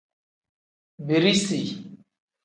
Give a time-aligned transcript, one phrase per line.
[1.07, 1.61] Birisi.